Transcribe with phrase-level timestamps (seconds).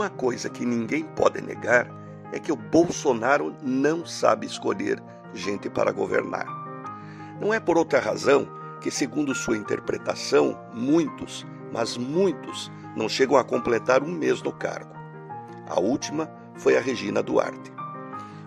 [0.00, 1.86] uma coisa que ninguém pode negar
[2.32, 4.98] é que o Bolsonaro não sabe escolher
[5.34, 6.46] gente para governar.
[7.38, 8.48] Não é por outra razão
[8.80, 14.90] que, segundo sua interpretação, muitos, mas muitos, não chegam a completar um mês no cargo.
[15.68, 17.70] A última foi a Regina Duarte.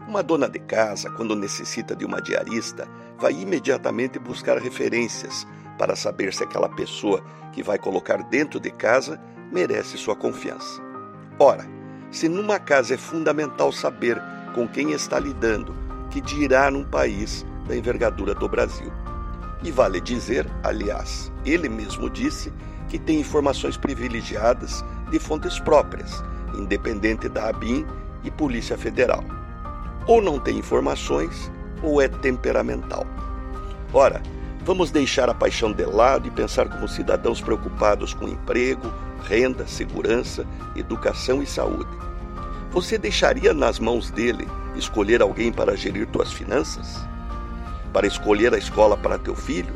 [0.08, 2.88] Uma dona de casa, quando necessita de uma diarista,
[3.20, 5.46] vai imediatamente buscar referências
[5.78, 10.93] para saber se aquela pessoa que vai colocar dentro de casa merece sua confiança.
[11.40, 11.66] Ora,
[12.12, 14.22] se numa casa é fundamental saber
[14.54, 15.76] com quem está lidando,
[16.12, 18.92] que dirá num país da envergadura do Brasil.
[19.64, 22.54] E vale dizer, aliás, ele mesmo disse
[22.88, 26.24] que tem informações privilegiadas de fontes próprias,
[26.54, 27.86] independente da ABIN
[28.24, 29.24] e Polícia Federal.
[30.06, 33.08] Ou não tem informações, ou é temperamental.
[33.92, 34.22] Ora,
[34.64, 38.92] vamos deixar a paixão de lado e pensar como cidadãos preocupados com emprego,
[39.24, 41.92] renda, segurança, educação e saúde.
[42.72, 47.08] Você deixaria nas mãos dele escolher alguém para gerir tuas finanças?
[47.92, 49.74] Para escolher a escola para teu filho?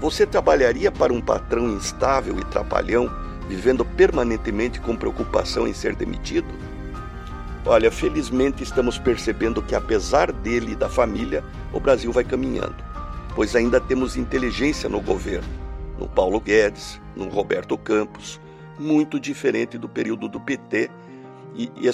[0.00, 3.10] Você trabalharia para um patrão instável e trapalhão,
[3.48, 6.48] vivendo permanentemente com preocupação em ser demitido?
[7.66, 12.76] Olha, felizmente estamos percebendo que, apesar dele e da família, o Brasil vai caminhando,
[13.34, 15.48] pois ainda temos inteligência no governo,
[15.98, 18.40] no Paulo Guedes, no Roberto Campos,
[18.78, 20.90] muito diferente do período do PT
[21.54, 21.90] e, e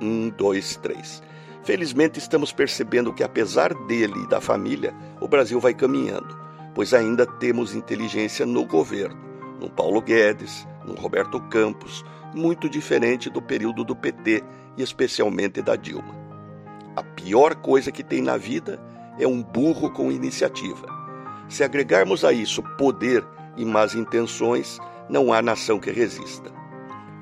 [0.00, 1.22] um, dois, três.
[1.64, 6.38] Felizmente estamos percebendo que, apesar dele e da família, o Brasil vai caminhando,
[6.74, 9.18] pois ainda temos inteligência no governo,
[9.60, 14.42] no Paulo Guedes, no Roberto Campos, muito diferente do período do PT
[14.76, 16.16] e especialmente da Dilma.
[16.96, 18.80] A pior coisa que tem na vida
[19.18, 20.86] é um burro com iniciativa.
[21.48, 26.52] Se agregarmos a isso poder e más intenções, não há nação que resista.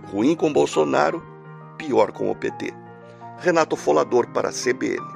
[0.06, 1.22] Ruim com Bolsonaro,
[1.78, 2.72] pior com o PT.
[3.38, 5.15] Renato Folador para a CBN.